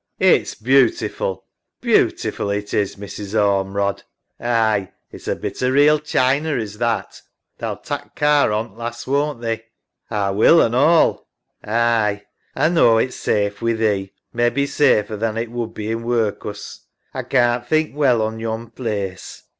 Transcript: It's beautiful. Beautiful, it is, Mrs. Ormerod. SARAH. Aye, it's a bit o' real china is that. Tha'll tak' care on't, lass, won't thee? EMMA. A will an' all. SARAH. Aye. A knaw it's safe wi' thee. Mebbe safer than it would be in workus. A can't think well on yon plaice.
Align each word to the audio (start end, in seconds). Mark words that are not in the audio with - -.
It's 0.17 0.55
beautiful. 0.55 1.45
Beautiful, 1.79 2.49
it 2.49 2.73
is, 2.73 2.95
Mrs. 2.95 3.35
Ormerod. 3.39 4.01
SARAH. 4.39 4.47
Aye, 4.49 4.91
it's 5.11 5.27
a 5.27 5.35
bit 5.35 5.61
o' 5.61 5.69
real 5.69 5.99
china 5.99 6.57
is 6.57 6.79
that. 6.79 7.21
Tha'll 7.59 7.77
tak' 7.83 8.15
care 8.15 8.51
on't, 8.51 8.75
lass, 8.75 9.05
won't 9.05 9.41
thee? 9.41 9.61
EMMA. 10.09 10.19
A 10.19 10.33
will 10.33 10.63
an' 10.63 10.73
all. 10.73 11.27
SARAH. 11.63 11.71
Aye. 11.75 12.23
A 12.55 12.69
knaw 12.71 12.97
it's 12.97 13.15
safe 13.17 13.61
wi' 13.61 13.73
thee. 13.73 14.13
Mebbe 14.33 14.67
safer 14.67 15.15
than 15.17 15.37
it 15.37 15.51
would 15.51 15.75
be 15.75 15.91
in 15.91 16.01
workus. 16.01 16.79
A 17.13 17.23
can't 17.23 17.67
think 17.67 17.95
well 17.95 18.23
on 18.23 18.39
yon 18.39 18.71
plaice. 18.71 19.43